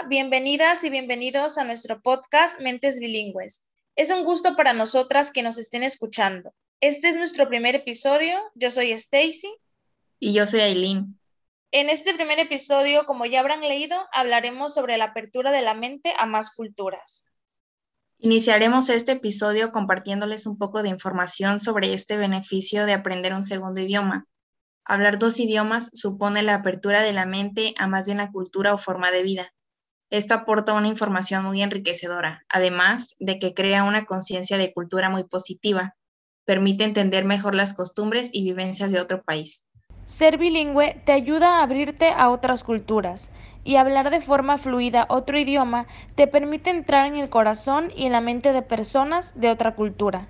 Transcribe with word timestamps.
Hola, 0.00 0.08
bienvenidas 0.08 0.82
y 0.84 0.88
bienvenidos 0.88 1.58
a 1.58 1.64
nuestro 1.64 2.00
podcast 2.00 2.60
Mentes 2.60 3.00
Bilingües. 3.00 3.66
Es 3.96 4.10
un 4.10 4.24
gusto 4.24 4.56
para 4.56 4.72
nosotras 4.72 5.30
que 5.30 5.42
nos 5.42 5.58
estén 5.58 5.82
escuchando. 5.82 6.54
Este 6.80 7.08
es 7.08 7.16
nuestro 7.16 7.48
primer 7.48 7.74
episodio. 7.74 8.38
Yo 8.54 8.70
soy 8.70 8.92
Stacy. 8.92 9.54
Y 10.18 10.32
yo 10.32 10.46
soy 10.46 10.60
Aileen. 10.60 11.18
En 11.70 11.90
este 11.90 12.14
primer 12.14 12.38
episodio, 12.38 13.04
como 13.04 13.26
ya 13.26 13.40
habrán 13.40 13.60
leído, 13.60 13.96
hablaremos 14.12 14.72
sobre 14.72 14.96
la 14.96 15.06
apertura 15.06 15.52
de 15.52 15.60
la 15.60 15.74
mente 15.74 16.14
a 16.18 16.24
más 16.24 16.54
culturas. 16.54 17.26
Iniciaremos 18.18 18.88
este 18.88 19.12
episodio 19.12 19.70
compartiéndoles 19.70 20.46
un 20.46 20.56
poco 20.56 20.82
de 20.82 20.88
información 20.88 21.58
sobre 21.58 21.92
este 21.92 22.16
beneficio 22.16 22.86
de 22.86 22.94
aprender 22.94 23.34
un 23.34 23.42
segundo 23.42 23.82
idioma. 23.82 24.26
Hablar 24.84 25.18
dos 25.18 25.38
idiomas 25.40 25.90
supone 25.92 26.42
la 26.42 26.54
apertura 26.54 27.02
de 27.02 27.12
la 27.12 27.26
mente 27.26 27.74
a 27.76 27.86
más 27.86 28.06
de 28.06 28.12
una 28.12 28.32
cultura 28.32 28.72
o 28.72 28.78
forma 28.78 29.10
de 29.10 29.22
vida. 29.22 29.52
Esto 30.10 30.34
aporta 30.34 30.72
una 30.72 30.88
información 30.88 31.44
muy 31.44 31.62
enriquecedora, 31.62 32.44
además 32.48 33.14
de 33.20 33.38
que 33.38 33.54
crea 33.54 33.84
una 33.84 34.06
conciencia 34.06 34.58
de 34.58 34.72
cultura 34.72 35.08
muy 35.08 35.22
positiva, 35.22 35.94
permite 36.44 36.82
entender 36.82 37.24
mejor 37.24 37.54
las 37.54 37.74
costumbres 37.74 38.30
y 38.32 38.42
vivencias 38.42 38.90
de 38.90 39.00
otro 39.00 39.22
país. 39.22 39.68
Ser 40.04 40.36
bilingüe 40.36 41.00
te 41.04 41.12
ayuda 41.12 41.58
a 41.58 41.62
abrirte 41.62 42.10
a 42.10 42.30
otras 42.30 42.64
culturas, 42.64 43.30
y 43.62 43.76
hablar 43.76 44.10
de 44.10 44.20
forma 44.20 44.58
fluida 44.58 45.06
otro 45.08 45.38
idioma 45.38 45.86
te 46.16 46.26
permite 46.26 46.70
entrar 46.70 47.06
en 47.06 47.16
el 47.16 47.28
corazón 47.28 47.92
y 47.94 48.06
en 48.06 48.12
la 48.12 48.20
mente 48.20 48.52
de 48.52 48.62
personas 48.62 49.38
de 49.38 49.50
otra 49.50 49.76
cultura. 49.76 50.26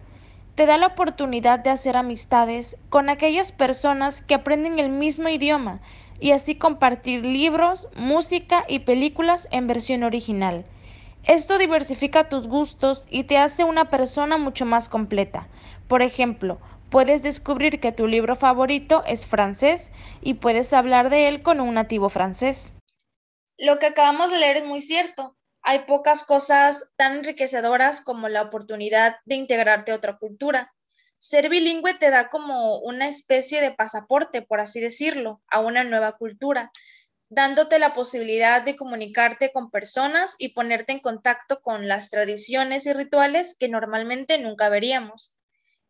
Te 0.57 0.67
da 0.67 0.77
la 0.77 0.89
oportunidad 0.89 1.61
de 1.61 1.71
hacer 1.71 1.97
amistades 1.97 2.77
con 2.91 3.09
aquellas 3.09 3.53
personas 3.53 4.21
que 4.21 4.35
aprenden 4.35 4.79
el 4.79 4.91
mismo 4.91 5.31
idioma 5.31 5.81
y 6.21 6.33
así 6.33 6.55
compartir 6.55 7.25
libros, 7.25 7.89
música 7.97 8.65
y 8.69 8.81
películas 8.81 9.49
en 9.51 9.67
versión 9.67 10.03
original. 10.03 10.65
Esto 11.25 11.59
diversifica 11.59 12.29
tus 12.29 12.49
gustos 12.49 13.07
y 13.11 13.25
te 13.25 13.39
hace 13.39 13.65
una 13.65 13.91
persona 13.91 14.39
mucho 14.39 14.65
más 14.65 14.89
completa. 14.89 15.49
Por 15.89 16.03
ejemplo, 16.03 16.59
puedes 16.91 17.23
descubrir 17.23 17.81
que 17.81 17.93
tu 17.93 18.07
libro 18.07 18.37
favorito 18.37 19.03
es 19.07 19.27
francés 19.27 19.93
y 20.23 20.35
puedes 20.35 20.73
hablar 20.73 21.11
de 21.11 21.29
él 21.29 21.43
con 21.43 21.61
un 21.61 21.75
nativo 21.75 22.09
francés. 22.09 22.77
Lo 23.59 23.79
que 23.79 23.87
acabamos 23.87 24.31
de 24.31 24.39
leer 24.39 24.59
es 24.59 24.65
muy 24.65 24.81
cierto. 24.81 25.37
Hay 25.63 25.81
pocas 25.81 26.25
cosas 26.25 26.93
tan 26.97 27.19
enriquecedoras 27.19 28.01
como 28.01 28.29
la 28.29 28.43
oportunidad 28.43 29.17
de 29.27 29.35
integrarte 29.35 29.93
a 29.93 29.97
otra 29.97 30.17
cultura. 30.17 30.73
Ser 31.23 31.51
bilingüe 31.51 31.93
te 31.93 32.09
da 32.11 32.31
como 32.31 32.79
una 32.79 33.07
especie 33.07 33.61
de 33.61 33.73
pasaporte, 33.73 34.41
por 34.41 34.59
así 34.59 34.81
decirlo, 34.81 35.43
a 35.49 35.61
una 35.61 35.85
nueva 35.85 36.17
cultura, 36.17 36.73
dándote 37.29 37.79
la 37.79 37.93
posibilidad 37.93 38.63
de 38.63 38.75
comunicarte 38.75 39.53
con 39.53 39.71
personas 39.71 40.35
y 40.39 40.55
ponerte 40.55 40.93
en 40.93 41.01
contacto 41.01 41.61
con 41.61 41.89
las 41.89 42.09
tradiciones 42.09 42.87
y 42.87 42.95
rituales 42.95 43.55
que 43.55 43.69
normalmente 43.69 44.39
nunca 44.39 44.71
veríamos. 44.71 45.37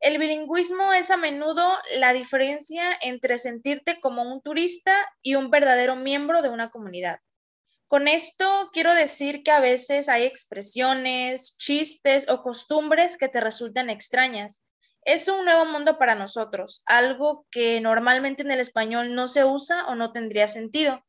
El 0.00 0.18
bilingüismo 0.18 0.92
es 0.92 1.12
a 1.12 1.16
menudo 1.16 1.78
la 1.98 2.12
diferencia 2.12 2.82
entre 3.00 3.38
sentirte 3.38 4.00
como 4.00 4.22
un 4.22 4.42
turista 4.42 4.96
y 5.22 5.36
un 5.36 5.48
verdadero 5.48 5.94
miembro 5.94 6.42
de 6.42 6.48
una 6.48 6.70
comunidad. 6.70 7.20
Con 7.86 8.08
esto 8.08 8.70
quiero 8.72 8.96
decir 8.96 9.44
que 9.44 9.52
a 9.52 9.60
veces 9.60 10.08
hay 10.08 10.24
expresiones, 10.24 11.56
chistes 11.56 12.28
o 12.28 12.42
costumbres 12.42 13.16
que 13.16 13.28
te 13.28 13.40
resultan 13.40 13.90
extrañas. 13.90 14.64
Es 15.04 15.28
un 15.28 15.44
nuevo 15.44 15.64
mundo 15.64 15.98
para 15.98 16.14
nosotros, 16.14 16.82
algo 16.86 17.46
que 17.50 17.80
normalmente 17.80 18.42
en 18.42 18.50
el 18.50 18.60
español 18.60 19.14
no 19.14 19.28
se 19.28 19.44
usa 19.44 19.86
o 19.86 19.94
no 19.94 20.12
tendría 20.12 20.46
sentido. 20.46 21.02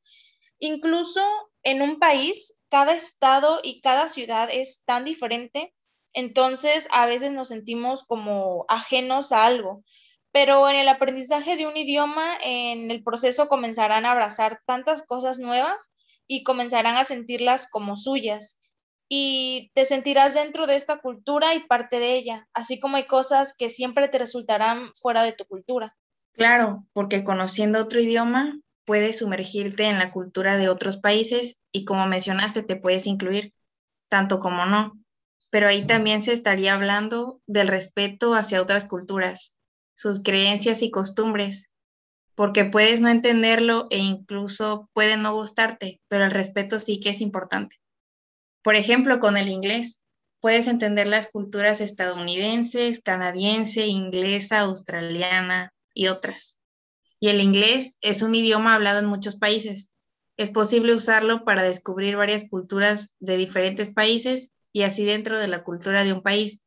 Incluso 0.59 1.21
en 1.63 1.81
un 1.81 1.99
país, 1.99 2.59
cada 2.69 2.93
estado 2.93 3.59
y 3.63 3.81
cada 3.81 4.09
ciudad 4.09 4.49
es 4.51 4.83
tan 4.85 5.05
diferente, 5.05 5.73
entonces 6.13 6.87
a 6.91 7.05
veces 7.05 7.33
nos 7.33 7.49
sentimos 7.49 8.03
como 8.03 8.65
ajenos 8.69 9.31
a 9.31 9.45
algo. 9.45 9.83
Pero 10.31 10.69
en 10.69 10.77
el 10.77 10.87
aprendizaje 10.87 11.57
de 11.57 11.67
un 11.67 11.75
idioma, 11.75 12.37
en 12.41 12.89
el 12.91 13.03
proceso 13.03 13.47
comenzarán 13.47 14.05
a 14.05 14.11
abrazar 14.11 14.61
tantas 14.65 15.05
cosas 15.05 15.39
nuevas 15.39 15.91
y 16.27 16.43
comenzarán 16.43 16.95
a 16.97 17.03
sentirlas 17.03 17.69
como 17.69 17.97
suyas. 17.97 18.57
Y 19.13 19.71
te 19.73 19.83
sentirás 19.83 20.35
dentro 20.35 20.67
de 20.67 20.77
esta 20.77 20.99
cultura 20.99 21.53
y 21.53 21.59
parte 21.67 21.99
de 21.99 22.15
ella, 22.15 22.47
así 22.53 22.79
como 22.79 22.95
hay 22.95 23.07
cosas 23.07 23.53
que 23.57 23.69
siempre 23.69 24.07
te 24.07 24.17
resultarán 24.17 24.91
fuera 24.95 25.21
de 25.23 25.33
tu 25.33 25.43
cultura. 25.43 25.97
Claro, 26.31 26.85
porque 26.93 27.25
conociendo 27.25 27.79
otro 27.79 27.99
idioma 27.99 28.57
puedes 28.85 29.19
sumergirte 29.19 29.83
en 29.83 29.99
la 29.99 30.13
cultura 30.13 30.55
de 30.55 30.69
otros 30.69 30.95
países 30.95 31.59
y 31.73 31.83
como 31.83 32.07
mencionaste 32.07 32.63
te 32.63 32.77
puedes 32.77 33.05
incluir, 33.05 33.53
tanto 34.07 34.39
como 34.39 34.65
no. 34.65 34.93
Pero 35.49 35.67
ahí 35.67 35.85
también 35.85 36.21
se 36.21 36.31
estaría 36.31 36.73
hablando 36.73 37.41
del 37.47 37.67
respeto 37.67 38.33
hacia 38.33 38.61
otras 38.61 38.85
culturas, 38.85 39.57
sus 39.93 40.23
creencias 40.23 40.83
y 40.83 40.89
costumbres, 40.89 41.69
porque 42.33 42.63
puedes 42.63 43.01
no 43.01 43.09
entenderlo 43.09 43.87
e 43.89 43.97
incluso 43.97 44.89
puede 44.93 45.17
no 45.17 45.35
gustarte, 45.35 45.99
pero 46.07 46.23
el 46.23 46.31
respeto 46.31 46.79
sí 46.79 47.01
que 47.01 47.09
es 47.09 47.19
importante. 47.19 47.80
Por 48.63 48.75
ejemplo, 48.75 49.19
con 49.19 49.37
el 49.37 49.49
inglés, 49.49 50.03
puedes 50.39 50.67
entender 50.67 51.07
las 51.07 51.31
culturas 51.31 51.81
estadounidenses, 51.81 53.01
canadiense, 53.01 53.87
inglesa, 53.87 54.61
australiana 54.61 55.73
y 55.93 56.07
otras. 56.07 56.59
Y 57.19 57.29
el 57.29 57.41
inglés 57.41 57.97
es 58.01 58.21
un 58.21 58.33
idioma 58.33 58.75
hablado 58.75 58.99
en 58.99 59.05
muchos 59.05 59.37
países. 59.37 59.91
Es 60.37 60.49
posible 60.49 60.95
usarlo 60.95 61.45
para 61.45 61.63
descubrir 61.63 62.15
varias 62.15 62.49
culturas 62.49 63.13
de 63.19 63.37
diferentes 63.37 63.91
países 63.91 64.51
y 64.73 64.83
así 64.83 65.05
dentro 65.05 65.37
de 65.37 65.47
la 65.47 65.63
cultura 65.63 66.03
de 66.03 66.13
un 66.13 66.21
país 66.21 66.61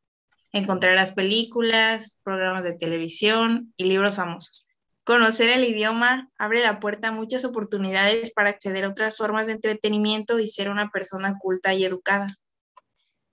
encontrarás 0.53 1.11
películas, 1.11 2.19
programas 2.23 2.63
de 2.63 2.73
televisión 2.73 3.73
y 3.75 3.85
libros 3.85 4.15
famosos. 4.15 4.69
Conocer 5.05 5.49
el 5.49 5.63
idioma 5.63 6.31
abre 6.39 6.63
la 6.63 6.79
puerta 6.79 7.09
a 7.09 7.11
muchas 7.11 7.45
oportunidades 7.45 8.31
para 8.31 8.49
acceder 8.49 8.85
a 8.85 8.89
otras 8.89 9.15
formas 9.17 9.45
de 9.45 9.53
entretenimiento 9.53 10.39
y 10.39 10.47
ser 10.47 10.67
una 10.67 10.89
persona 10.89 11.37
culta 11.37 11.75
y 11.75 11.85
educada. 11.85 12.25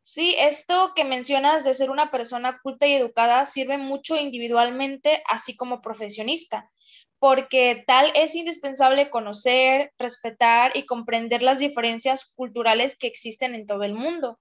Sí, 0.02 0.36
esto 0.38 0.92
que 0.94 1.06
mencionas 1.06 1.64
de 1.64 1.72
ser 1.72 1.88
una 1.88 2.10
persona 2.10 2.58
culta 2.62 2.86
y 2.86 2.92
educada 2.92 3.46
sirve 3.46 3.78
mucho 3.78 4.16
individualmente, 4.16 5.22
así 5.26 5.56
como 5.56 5.80
profesionista, 5.80 6.70
porque 7.18 7.84
tal 7.86 8.12
es 8.16 8.34
indispensable 8.34 9.08
conocer, 9.08 9.94
respetar 9.98 10.76
y 10.76 10.84
comprender 10.84 11.42
las 11.42 11.58
diferencias 11.58 12.34
culturales 12.34 12.98
que 12.98 13.06
existen 13.06 13.54
en 13.54 13.64
todo 13.64 13.84
el 13.84 13.94
mundo. 13.94 14.38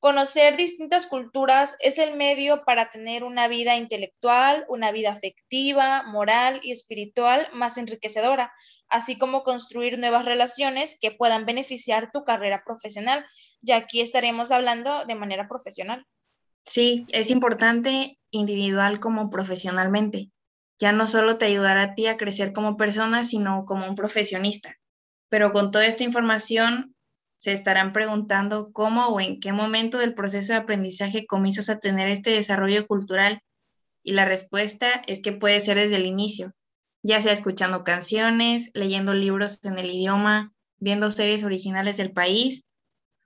Conocer 0.00 0.56
distintas 0.56 1.06
culturas 1.06 1.76
es 1.78 1.98
el 1.98 2.16
medio 2.16 2.64
para 2.64 2.88
tener 2.88 3.22
una 3.22 3.48
vida 3.48 3.76
intelectual, 3.76 4.64
una 4.66 4.92
vida 4.92 5.10
afectiva, 5.10 6.02
moral 6.04 6.60
y 6.62 6.72
espiritual 6.72 7.48
más 7.52 7.76
enriquecedora, 7.76 8.50
así 8.88 9.18
como 9.18 9.42
construir 9.42 9.98
nuevas 9.98 10.24
relaciones 10.24 10.98
que 10.98 11.10
puedan 11.10 11.44
beneficiar 11.44 12.10
tu 12.12 12.24
carrera 12.24 12.62
profesional, 12.64 13.26
ya 13.60 13.76
aquí 13.76 14.00
estaremos 14.00 14.52
hablando 14.52 15.04
de 15.04 15.14
manera 15.16 15.48
profesional. 15.48 16.06
Sí, 16.64 17.04
es 17.10 17.30
importante 17.30 18.18
individual 18.30 19.00
como 19.00 19.28
profesionalmente. 19.28 20.30
Ya 20.78 20.92
no 20.92 21.08
solo 21.08 21.36
te 21.36 21.44
ayudará 21.44 21.82
a 21.82 21.94
ti 21.94 22.06
a 22.06 22.16
crecer 22.16 22.54
como 22.54 22.78
persona, 22.78 23.22
sino 23.22 23.66
como 23.66 23.86
un 23.86 23.96
profesionista. 23.96 24.76
Pero 25.28 25.52
con 25.52 25.70
toda 25.70 25.84
esta 25.84 26.04
información 26.04 26.94
se 27.40 27.52
estarán 27.52 27.94
preguntando 27.94 28.70
cómo 28.70 29.06
o 29.06 29.18
en 29.18 29.40
qué 29.40 29.54
momento 29.54 29.96
del 29.96 30.12
proceso 30.12 30.52
de 30.52 30.58
aprendizaje 30.58 31.26
comienzas 31.26 31.70
a 31.70 31.78
tener 31.78 32.10
este 32.10 32.28
desarrollo 32.32 32.86
cultural 32.86 33.42
y 34.02 34.12
la 34.12 34.26
respuesta 34.26 35.02
es 35.06 35.22
que 35.22 35.32
puede 35.32 35.62
ser 35.62 35.78
desde 35.78 35.96
el 35.96 36.04
inicio, 36.04 36.52
ya 37.02 37.22
sea 37.22 37.32
escuchando 37.32 37.82
canciones, 37.82 38.70
leyendo 38.74 39.14
libros 39.14 39.64
en 39.64 39.78
el 39.78 39.90
idioma, 39.90 40.52
viendo 40.80 41.10
series 41.10 41.42
originales 41.42 41.96
del 41.96 42.12
país 42.12 42.66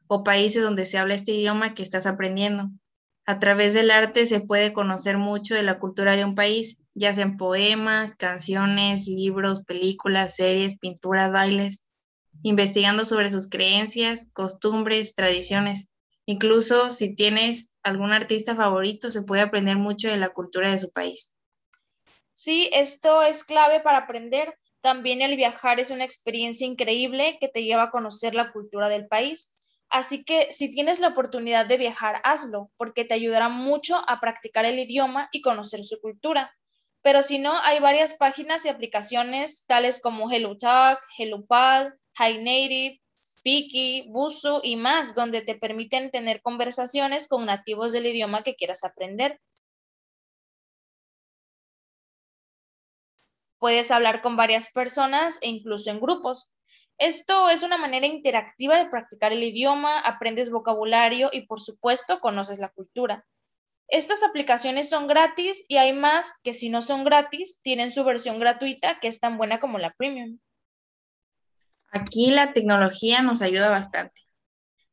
o 0.07 0.23
países 0.23 0.63
donde 0.63 0.85
se 0.85 0.99
habla 0.99 1.15
este 1.15 1.33
idioma 1.33 1.75
que 1.75 1.83
estás 1.83 2.07
aprendiendo. 2.07 2.71
A 3.27 3.41
través 3.41 3.75
del 3.75 3.91
arte 3.91 4.27
se 4.27 4.39
puede 4.39 4.73
conocer 4.73 5.19
mucho 5.19 5.57
de 5.57 5.65
la 5.65 5.81
cultura 5.81 6.15
de 6.15 6.25
un 6.25 6.37
país, 6.37 6.79
ya 6.95 7.13
sean 7.15 7.37
poemas, 7.37 8.15
canciones, 8.15 9.09
libros, 9.09 9.65
películas, 9.65 10.37
series, 10.37 10.79
pinturas, 10.79 11.33
bailes, 11.33 11.85
investigando 12.43 13.05
sobre 13.05 13.31
sus 13.31 13.49
creencias, 13.49 14.29
costumbres, 14.33 15.15
tradiciones. 15.15 15.89
Incluso 16.27 16.91
si 16.91 17.15
tienes 17.15 17.77
algún 17.83 18.13
artista 18.13 18.55
favorito, 18.55 19.11
se 19.11 19.23
puede 19.23 19.43
aprender 19.43 19.77
mucho 19.77 20.09
de 20.09 20.17
la 20.17 20.31
cultura 20.31 20.71
de 20.71 20.79
su 20.79 20.91
país. 20.91 21.35
Sí, 22.33 22.69
esto 22.73 23.23
es 23.23 23.45
clave 23.45 23.81
para 23.81 23.99
aprender. 23.99 24.59
También 24.81 25.23
el 25.23 25.37
viajar 25.37 25.81
es 25.81 25.91
una 25.91 26.05
experiencia 26.05 26.67
increíble 26.67 27.39
que 27.41 27.49
te 27.49 27.63
lleva 27.63 27.85
a 27.85 27.91
conocer 27.91 28.35
la 28.35 28.53
cultura 28.53 28.89
del 28.89 29.07
país. 29.07 29.55
Así 29.89 30.25
que 30.25 30.51
si 30.51 30.71
tienes 30.71 30.99
la 31.01 31.09
oportunidad 31.09 31.67
de 31.67 31.77
viajar, 31.77 32.21
hazlo, 32.25 32.71
porque 32.77 33.05
te 33.05 33.15
ayudará 33.15 33.49
mucho 33.49 34.03
a 34.09 34.21
practicar 34.21 34.65
el 34.65 34.79
idioma 34.79 35.29
y 35.31 35.41
conocer 35.41 35.85
su 35.85 36.01
cultura. 36.01 36.53
Pero 37.03 37.23
si 37.23 37.39
no, 37.39 37.57
hay 37.61 37.81
varias 37.81 38.15
páginas 38.15 38.65
y 38.65 38.69
aplicaciones 38.69 39.65
tales 39.67 40.01
como 40.01 40.31
HelloTalk, 40.31 41.01
HelloPal, 41.17 41.99
High 42.17 42.39
Native, 42.39 43.01
Speaky, 43.23 44.11
y 44.63 44.77
más, 44.77 45.15
donde 45.15 45.43
te 45.43 45.55
permiten 45.55 46.11
tener 46.11 46.43
conversaciones 46.43 47.29
con 47.29 47.47
nativos 47.47 47.93
del 47.93 48.07
idioma 48.07 48.43
que 48.43 48.55
quieras 48.55 48.85
aprender. 48.85 49.41
Puedes 53.59 53.91
hablar 53.91 54.21
con 54.21 54.37
varias 54.37 54.71
personas 54.73 55.39
e 55.41 55.49
incluso 55.49 55.91
en 55.91 56.01
grupos. 56.01 56.53
Esto 56.99 57.51
es 57.51 57.63
una 57.63 57.79
manera 57.79 58.07
interactiva 58.07 58.77
de 58.77 58.91
practicar 58.91 59.33
el 59.33 59.43
idioma, 59.43 59.99
aprendes 60.01 60.51
vocabulario 60.51 61.31
y 61.33 61.47
por 61.47 61.61
supuesto 61.61 62.21
conoces 62.21 62.61
la 62.61 62.69
cultura. 62.69 63.27
Estas 63.89 64.23
aplicaciones 64.23 64.89
son 64.89 65.07
gratis 65.07 65.65
y 65.69 65.79
hay 65.79 65.93
más 65.93 66.35
que 66.43 66.53
si 66.53 66.69
no 66.69 66.83
son 66.83 67.05
gratis, 67.05 67.61
tienen 67.63 67.91
su 67.91 68.05
versión 68.05 68.39
gratuita 68.39 69.01
que 69.01 69.09
es 69.09 69.21
tan 69.21 69.39
buena 69.39 69.61
como 69.61 69.79
la 69.79 69.93
premium. 69.95 70.39
Aquí 71.95 72.33
la 72.33 72.53
tecnología 72.53 73.23
nos 73.23 73.41
ayuda 73.41 73.71
bastante 73.71 74.21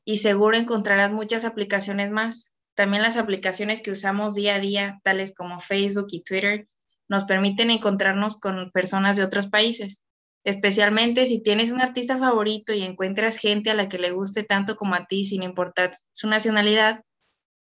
y 0.05 0.17
seguro 0.17 0.55
encontrarás 0.55 1.11
muchas 1.11 1.45
aplicaciones 1.45 2.11
más. 2.11 2.53
También 2.75 3.01
las 3.01 3.17
aplicaciones 3.17 3.81
que 3.81 3.89
usamos 3.89 4.35
día 4.35 4.53
a 4.55 4.59
día, 4.59 4.99
tales 5.03 5.33
como 5.35 5.59
Facebook 5.59 6.09
y 6.11 6.21
Twitter, 6.21 6.67
nos 7.09 7.25
permiten 7.25 7.71
encontrarnos 7.71 8.39
con 8.39 8.69
personas 8.69 9.17
de 9.17 9.23
otros 9.23 9.47
países, 9.47 10.05
especialmente 10.43 11.25
si 11.25 11.41
tienes 11.41 11.71
un 11.71 11.81
artista 11.81 12.19
favorito 12.19 12.71
y 12.71 12.83
encuentras 12.83 13.37
gente 13.37 13.71
a 13.71 13.73
la 13.73 13.89
que 13.89 13.97
le 13.97 14.11
guste 14.11 14.43
tanto 14.43 14.75
como 14.75 14.93
a 14.93 15.07
ti 15.07 15.23
sin 15.23 15.41
importar 15.41 15.93
su 16.11 16.27
nacionalidad, 16.27 17.01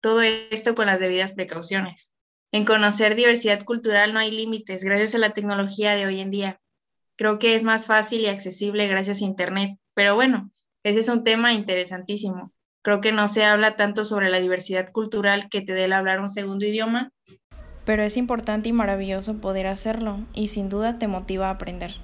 todo 0.01 0.23
esto 0.23 0.75
con 0.75 0.87
las 0.87 0.99
debidas 0.99 1.35
precauciones. 1.35 2.15
En 2.53 2.65
conocer 2.65 3.15
diversidad 3.17 3.63
cultural 3.65 4.15
no 4.15 4.19
hay 4.19 4.31
límites 4.31 4.83
gracias 4.83 5.15
a 5.15 5.19
la 5.19 5.35
tecnología 5.35 5.95
de 5.95 6.07
hoy 6.07 6.21
en 6.21 6.31
día. 6.31 6.61
Creo 7.17 7.39
que 7.39 7.55
es 7.55 7.63
más 7.63 7.87
fácil 7.87 8.21
y 8.21 8.27
accesible 8.27 8.89
gracias 8.89 9.23
a 9.23 9.25
Internet, 9.25 9.79
pero 9.95 10.15
bueno, 10.15 10.51
ese 10.85 11.01
es 11.01 11.09
un 11.09 11.25
tema 11.25 11.55
interesantísimo. 11.55 12.53
Creo 12.83 13.01
que 13.01 13.11
no 13.11 13.27
se 13.27 13.45
habla 13.45 13.75
tanto 13.75 14.05
sobre 14.05 14.29
la 14.29 14.39
diversidad 14.39 14.93
cultural 14.93 15.49
que 15.49 15.63
te 15.63 15.73
dé 15.73 15.85
el 15.85 15.95
hablar 15.95 16.21
un 16.21 16.29
segundo 16.29 16.67
idioma. 16.67 17.11
Pero 17.87 18.03
es 18.03 18.17
importante 18.17 18.69
y 18.69 18.73
maravilloso 18.73 19.41
poder 19.41 19.67
hacerlo 19.67 20.21
y 20.35 20.49
sin 20.49 20.69
duda 20.69 20.99
te 20.99 21.09
motiva 21.09 21.49
a 21.49 21.53
aprender. 21.53 21.95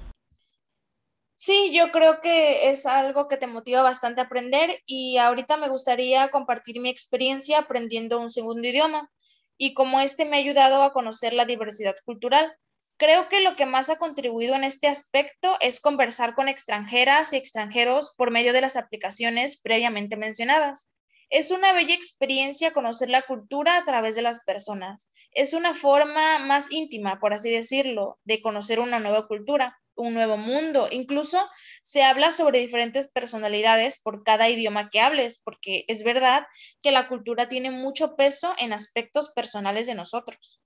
Sí, 1.35 1.71
yo 1.75 1.91
creo 1.91 2.21
que 2.21 2.69
es 2.69 2.85
algo 2.85 3.27
que 3.27 3.37
te 3.37 3.47
motiva 3.47 3.81
bastante 3.81 4.21
a 4.21 4.23
aprender 4.23 4.81
y 4.85 5.17
ahorita 5.17 5.57
me 5.57 5.69
gustaría 5.69 6.29
compartir 6.29 6.79
mi 6.79 6.89
experiencia 6.89 7.59
aprendiendo 7.59 8.19
un 8.19 8.29
segundo 8.29 8.67
idioma 8.67 9.11
y 9.57 9.73
cómo 9.73 9.99
este 9.99 10.25
me 10.25 10.37
ha 10.37 10.39
ayudado 10.39 10.83
a 10.83 10.93
conocer 10.93 11.33
la 11.33 11.45
diversidad 11.45 11.95
cultural. 12.05 12.55
Creo 12.97 13.27
que 13.29 13.41
lo 13.41 13.55
que 13.55 13.65
más 13.65 13.89
ha 13.89 13.97
contribuido 13.97 14.55
en 14.55 14.63
este 14.63 14.87
aspecto 14.87 15.57
es 15.59 15.79
conversar 15.79 16.35
con 16.35 16.47
extranjeras 16.47 17.33
y 17.33 17.37
extranjeros 17.37 18.13
por 18.17 18.31
medio 18.31 18.53
de 18.53 18.61
las 18.61 18.75
aplicaciones 18.75 19.59
previamente 19.61 20.15
mencionadas. 20.15 20.89
Es 21.29 21.51
una 21.51 21.73
bella 21.73 21.95
experiencia 21.95 22.73
conocer 22.73 23.09
la 23.09 23.23
cultura 23.23 23.77
a 23.77 23.83
través 23.85 24.15
de 24.15 24.21
las 24.21 24.43
personas. 24.43 25.09
Es 25.31 25.53
una 25.53 25.73
forma 25.73 26.39
más 26.39 26.71
íntima, 26.71 27.19
por 27.19 27.33
así 27.33 27.51
decirlo, 27.51 28.19
de 28.23 28.41
conocer 28.41 28.79
una 28.79 28.99
nueva 28.99 29.27
cultura 29.27 29.79
un 29.95 30.13
nuevo 30.13 30.37
mundo. 30.37 30.87
Incluso 30.91 31.37
se 31.81 32.03
habla 32.03 32.31
sobre 32.31 32.59
diferentes 32.59 33.09
personalidades 33.09 34.01
por 34.01 34.23
cada 34.23 34.49
idioma 34.49 34.89
que 34.89 35.01
hables, 35.01 35.39
porque 35.43 35.85
es 35.87 36.03
verdad 36.03 36.45
que 36.81 36.91
la 36.91 37.07
cultura 37.07 37.47
tiene 37.47 37.71
mucho 37.71 38.15
peso 38.15 38.55
en 38.57 38.73
aspectos 38.73 39.31
personales 39.33 39.87
de 39.87 39.95
nosotros. 39.95 40.62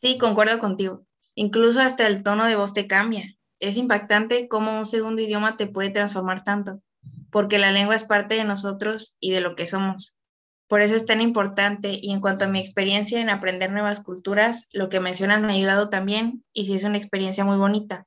Sí, 0.00 0.16
concuerdo 0.16 0.58
contigo. 0.58 1.06
Incluso 1.34 1.80
hasta 1.80 2.06
el 2.06 2.22
tono 2.22 2.46
de 2.46 2.56
voz 2.56 2.72
te 2.72 2.86
cambia. 2.86 3.36
Es 3.58 3.76
impactante 3.76 4.48
cómo 4.48 4.78
un 4.78 4.86
segundo 4.86 5.20
idioma 5.20 5.58
te 5.58 5.66
puede 5.66 5.90
transformar 5.90 6.42
tanto, 6.42 6.80
porque 7.30 7.58
la 7.58 7.70
lengua 7.70 7.96
es 7.96 8.04
parte 8.04 8.34
de 8.34 8.44
nosotros 8.44 9.16
y 9.20 9.30
de 9.30 9.42
lo 9.42 9.54
que 9.56 9.66
somos. 9.66 10.16
Por 10.68 10.80
eso 10.80 10.94
es 10.94 11.04
tan 11.04 11.20
importante 11.20 11.98
y 12.00 12.12
en 12.12 12.20
cuanto 12.20 12.44
a 12.46 12.48
mi 12.48 12.60
experiencia 12.60 13.20
en 13.20 13.28
aprender 13.28 13.72
nuevas 13.72 14.00
culturas, 14.00 14.68
lo 14.72 14.88
que 14.88 15.00
mencionas 15.00 15.42
me 15.42 15.48
ha 15.52 15.56
ayudado 15.56 15.90
también 15.90 16.44
y 16.54 16.64
sí 16.64 16.74
es 16.74 16.84
una 16.84 16.96
experiencia 16.96 17.44
muy 17.44 17.58
bonita. 17.58 18.06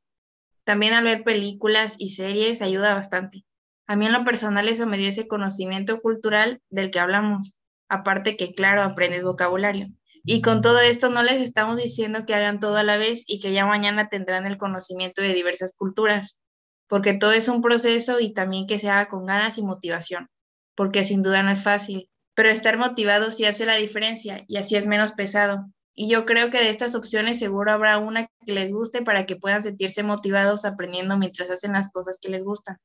También 0.63 0.94
al 0.94 1.04
ver 1.04 1.24
películas 1.24 1.95
y 2.00 2.10
series 2.10 2.62
ayuda 2.63 2.95
bastante. 2.95 3.45
A 3.86 3.95
mí 3.95 4.07
en 4.07 4.13
lo 4.13 4.24
personal 4.24 4.68
eso 4.68 4.88
me 4.88 4.98
dio 4.98 5.10
ese 5.10 5.28
conocimiento 5.28 6.01
cultural 6.01 6.62
del 6.69 6.90
que 6.90 7.00
hablamos, 7.00 7.60
aparte 7.88 8.36
que 8.36 8.56
claro, 8.56 8.81
aprendes 8.81 9.24
vocabulario. 9.24 9.90
Y 10.23 10.41
con 10.41 10.61
todo 10.61 10.79
esto 10.79 11.09
no 11.09 11.23
les 11.23 11.41
estamos 11.41 11.77
diciendo 11.77 12.25
que 12.25 12.33
hagan 12.35 12.59
todo 12.59 12.77
a 12.77 12.83
la 12.83 12.97
vez 12.97 13.23
y 13.27 13.39
que 13.39 13.51
ya 13.51 13.65
mañana 13.65 14.09
tendrán 14.09 14.45
el 14.45 14.57
conocimiento 14.57 15.21
de 15.21 15.33
diversas 15.33 15.75
culturas, 15.75 16.41
porque 16.87 17.13
todo 17.13 17.33
es 17.33 17.47
un 17.47 17.61
proceso 17.61 18.19
y 18.19 18.33
también 18.33 18.67
que 18.67 18.79
se 18.79 18.89
haga 18.89 19.05
con 19.05 19.25
ganas 19.25 19.57
y 19.57 19.63
motivación, 19.63 20.29
porque 20.75 21.03
sin 21.03 21.23
duda 21.23 21.43
no 21.43 21.51
es 21.51 21.63
fácil 21.63 22.09
pero 22.35 22.49
estar 22.49 22.77
motivado 22.77 23.31
sí 23.31 23.45
hace 23.45 23.65
la 23.65 23.75
diferencia 23.75 24.43
y 24.47 24.57
así 24.57 24.75
es 24.75 24.87
menos 24.87 25.11
pesado. 25.13 25.65
Y 25.93 26.09
yo 26.09 26.25
creo 26.25 26.49
que 26.49 26.57
de 26.57 26.69
estas 26.69 26.95
opciones 26.95 27.37
seguro 27.37 27.71
habrá 27.71 27.99
una 27.99 28.27
que 28.45 28.53
les 28.53 28.71
guste 28.71 29.03
para 29.03 29.25
que 29.25 29.35
puedan 29.35 29.61
sentirse 29.61 30.01
motivados 30.01 30.65
aprendiendo 30.65 31.17
mientras 31.17 31.51
hacen 31.51 31.73
las 31.73 31.91
cosas 31.91 32.17
que 32.19 32.29
les 32.29 32.43
gustan. 32.43 32.77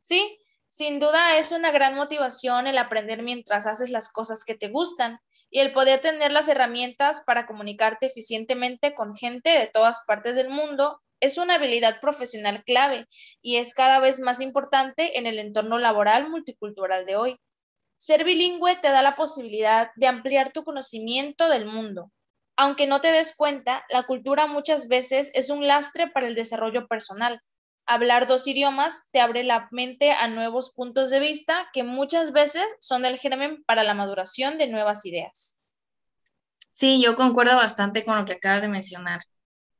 Sí, 0.00 0.38
sin 0.68 0.98
duda 0.98 1.38
es 1.38 1.52
una 1.52 1.70
gran 1.70 1.94
motivación 1.94 2.66
el 2.66 2.78
aprender 2.78 3.22
mientras 3.22 3.66
haces 3.66 3.90
las 3.90 4.10
cosas 4.10 4.44
que 4.44 4.56
te 4.56 4.68
gustan 4.68 5.20
y 5.50 5.60
el 5.60 5.72
poder 5.72 6.00
tener 6.00 6.32
las 6.32 6.48
herramientas 6.48 7.22
para 7.26 7.46
comunicarte 7.46 8.06
eficientemente 8.06 8.94
con 8.94 9.14
gente 9.14 9.50
de 9.50 9.66
todas 9.66 10.04
partes 10.06 10.36
del 10.36 10.48
mundo 10.48 11.00
es 11.20 11.36
una 11.36 11.56
habilidad 11.56 12.00
profesional 12.00 12.64
clave 12.64 13.06
y 13.42 13.56
es 13.56 13.74
cada 13.74 14.00
vez 14.00 14.20
más 14.20 14.40
importante 14.40 15.18
en 15.18 15.26
el 15.26 15.38
entorno 15.38 15.78
laboral 15.78 16.30
multicultural 16.30 17.04
de 17.04 17.16
hoy. 17.16 17.36
Ser 17.96 18.24
bilingüe 18.24 18.76
te 18.76 18.88
da 18.88 19.02
la 19.02 19.16
posibilidad 19.16 19.90
de 19.96 20.06
ampliar 20.06 20.52
tu 20.52 20.64
conocimiento 20.64 21.48
del 21.48 21.66
mundo. 21.66 22.10
Aunque 22.56 22.86
no 22.86 23.00
te 23.00 23.12
des 23.12 23.34
cuenta, 23.36 23.84
la 23.90 24.04
cultura 24.04 24.46
muchas 24.46 24.88
veces 24.88 25.30
es 25.34 25.50
un 25.50 25.66
lastre 25.66 26.08
para 26.08 26.26
el 26.26 26.34
desarrollo 26.34 26.86
personal. 26.86 27.42
Hablar 27.92 28.28
dos 28.28 28.46
idiomas 28.46 29.08
te 29.10 29.20
abre 29.20 29.42
la 29.42 29.66
mente 29.72 30.12
a 30.12 30.28
nuevos 30.28 30.70
puntos 30.70 31.10
de 31.10 31.18
vista 31.18 31.66
que 31.72 31.82
muchas 31.82 32.32
veces 32.32 32.62
son 32.78 33.04
el 33.04 33.18
germen 33.18 33.64
para 33.64 33.82
la 33.82 33.94
maduración 33.94 34.58
de 34.58 34.68
nuevas 34.68 35.04
ideas. 35.06 35.58
Sí, 36.70 37.02
yo 37.02 37.16
concuerdo 37.16 37.56
bastante 37.56 38.04
con 38.04 38.16
lo 38.16 38.24
que 38.26 38.34
acabas 38.34 38.62
de 38.62 38.68
mencionar. 38.68 39.22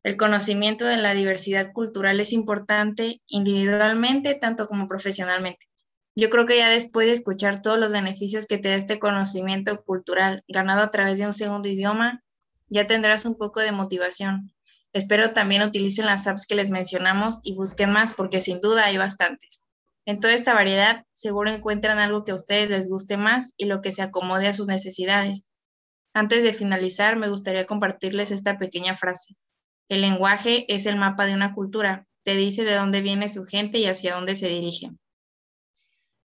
El 0.02 0.16
conocimiento 0.16 0.86
de 0.86 0.96
la 0.96 1.14
diversidad 1.14 1.72
cultural 1.72 2.18
es 2.18 2.32
importante 2.32 3.22
individualmente 3.28 4.34
tanto 4.34 4.66
como 4.66 4.88
profesionalmente. 4.88 5.68
Yo 6.16 6.30
creo 6.30 6.46
que 6.46 6.58
ya 6.58 6.68
después 6.68 7.06
de 7.06 7.12
escuchar 7.12 7.62
todos 7.62 7.78
los 7.78 7.92
beneficios 7.92 8.48
que 8.48 8.58
te 8.58 8.70
da 8.70 8.74
este 8.74 8.98
conocimiento 8.98 9.84
cultural 9.84 10.42
ganado 10.48 10.82
a 10.82 10.90
través 10.90 11.20
de 11.20 11.26
un 11.26 11.32
segundo 11.32 11.68
idioma, 11.68 12.24
ya 12.70 12.88
tendrás 12.88 13.24
un 13.24 13.36
poco 13.38 13.60
de 13.60 13.70
motivación. 13.70 14.50
Espero 14.92 15.32
también 15.32 15.62
utilicen 15.62 16.06
las 16.06 16.26
apps 16.26 16.46
que 16.46 16.54
les 16.54 16.70
mencionamos 16.70 17.40
y 17.42 17.54
busquen 17.54 17.90
más 17.90 18.14
porque 18.14 18.40
sin 18.40 18.60
duda 18.60 18.86
hay 18.86 18.96
bastantes. 18.98 19.64
En 20.04 20.18
toda 20.18 20.34
esta 20.34 20.54
variedad 20.54 21.04
seguro 21.12 21.50
encuentran 21.50 21.98
algo 21.98 22.24
que 22.24 22.32
a 22.32 22.34
ustedes 22.34 22.70
les 22.70 22.88
guste 22.88 23.16
más 23.16 23.54
y 23.56 23.66
lo 23.66 23.80
que 23.82 23.92
se 23.92 24.02
acomode 24.02 24.48
a 24.48 24.54
sus 24.54 24.66
necesidades. 24.66 25.48
Antes 26.12 26.42
de 26.42 26.52
finalizar, 26.52 27.16
me 27.16 27.28
gustaría 27.28 27.66
compartirles 27.66 28.32
esta 28.32 28.58
pequeña 28.58 28.96
frase. 28.96 29.36
El 29.88 30.00
lenguaje 30.00 30.72
es 30.72 30.86
el 30.86 30.96
mapa 30.96 31.26
de 31.26 31.34
una 31.34 31.54
cultura, 31.54 32.06
te 32.24 32.34
dice 32.34 32.64
de 32.64 32.74
dónde 32.74 33.00
viene 33.00 33.28
su 33.28 33.44
gente 33.44 33.78
y 33.78 33.86
hacia 33.86 34.14
dónde 34.14 34.34
se 34.34 34.48
dirige. 34.48 34.90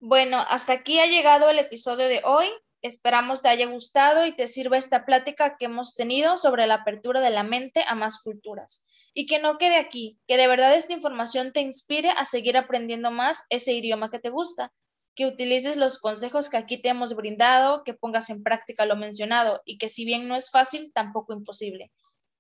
Bueno, 0.01 0.39
hasta 0.49 0.73
aquí 0.73 1.01
ha 1.01 1.07
llegado 1.07 1.51
el 1.51 1.59
episodio 1.59 2.09
de 2.09 2.21
hoy. 2.25 2.47
Esperamos 2.83 3.43
te 3.43 3.49
haya 3.49 3.67
gustado 3.67 4.25
y 4.27 4.35
te 4.35 4.47
sirva 4.47 4.77
esta 4.77 5.05
plática 5.05 5.57
que 5.57 5.65
hemos 5.65 5.95
tenido 5.95 6.37
sobre 6.37 6.67
la 6.67 6.75
apertura 6.75 7.21
de 7.21 7.31
la 7.31 7.43
mente 7.43 7.85
a 7.87 7.95
más 7.95 8.23
culturas. 8.23 8.85
Y 9.15 9.27
que 9.27 9.41
no 9.41 9.59
quede 9.59 9.77
aquí, 9.77 10.19
que 10.27 10.37
de 10.37 10.47
verdad 10.47 10.75
esta 10.75 10.93
información 10.93 11.53
te 11.53 11.61
inspire 11.61 12.11
a 12.11 12.25
seguir 12.25 12.57
aprendiendo 12.57 13.11
más 13.11 13.45
ese 13.51 13.73
idioma 13.73 14.11
que 14.11 14.21
te 14.21 14.31
gusta, 14.31 14.73
que 15.17 15.27
utilices 15.27 15.77
los 15.77 15.99
consejos 15.99 16.49
que 16.49 16.57
aquí 16.57 16.81
te 16.81 16.91
hemos 16.91 17.17
brindado, 17.17 17.83
que 17.83 17.95
pongas 17.95 18.31
en 18.31 18.43
práctica 18.43 18.87
lo 18.87 18.97
mencionado 18.97 19.61
y 19.65 19.79
que 19.79 19.89
si 19.89 20.05
bien 20.05 20.29
no 20.29 20.37
es 20.37 20.51
fácil, 20.51 20.93
tampoco 20.93 21.33
imposible 21.33 21.91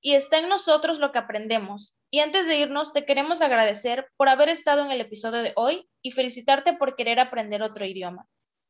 y 0.00 0.14
está 0.14 0.38
en 0.38 0.48
nosotros 0.48 1.00
lo 1.00 1.12
que 1.12 1.18
aprendemos. 1.18 1.98
Y 2.10 2.20
antes 2.20 2.46
de 2.46 2.56
irnos, 2.56 2.92
te 2.92 3.04
queremos 3.04 3.42
agradecer 3.42 4.06
por 4.16 4.28
haber 4.28 4.48
estado 4.48 4.84
en 4.84 4.90
el 4.90 5.00
episodio 5.00 5.42
de 5.42 5.52
hoy 5.56 5.88
y 6.02 6.12
felicitarte 6.12 6.74
por 6.74 6.94
querer 6.94 7.20
aprender 7.20 7.62
otro 7.62 7.84
idioma. 7.84 8.28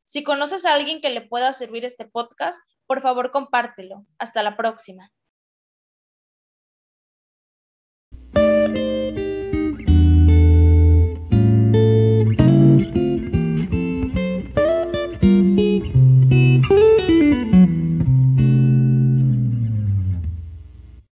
Si 0.09 0.23
conoces 0.23 0.65
a 0.65 0.73
alguien 0.73 1.01
que 1.01 1.11
le 1.11 1.21
pueda 1.21 1.53
servir 1.53 1.85
este 1.85 2.03
podcast, 2.03 2.63
por 2.87 2.99
favor 2.99 3.29
compártelo. 3.29 4.07
Hasta 4.17 4.41
la 4.41 4.57
próxima. 4.57 5.11